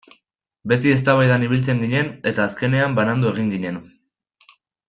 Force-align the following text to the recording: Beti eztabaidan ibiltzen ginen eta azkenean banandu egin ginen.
Beti 0.71 0.93
eztabaidan 0.93 1.45
ibiltzen 1.49 1.83
ginen 1.87 2.09
eta 2.33 2.47
azkenean 2.49 2.99
banandu 3.03 3.33
egin 3.37 3.55
ginen. 3.57 3.81